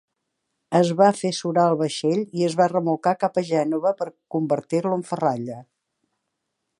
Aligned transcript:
Es 0.77 0.87
va 1.01 1.09
fer 1.17 1.29
surar 1.39 1.65
el 1.73 1.77
vaixell 1.81 2.23
i 2.39 2.47
es 2.49 2.57
va 2.61 2.67
remolcar 2.73 3.15
cap 3.25 3.39
a 3.41 3.45
Gènova 3.51 3.95
per 4.01 4.11
convertir-lo 4.37 4.97
en 5.01 5.07
ferralla. 5.11 5.63